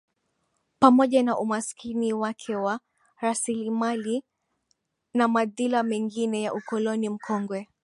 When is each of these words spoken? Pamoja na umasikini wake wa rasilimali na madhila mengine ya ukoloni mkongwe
Pamoja 0.79 1.23
na 1.23 1.37
umasikini 1.39 2.13
wake 2.13 2.55
wa 2.55 2.79
rasilimali 3.21 4.23
na 5.13 5.27
madhila 5.27 5.83
mengine 5.83 6.41
ya 6.41 6.53
ukoloni 6.53 7.09
mkongwe 7.09 7.67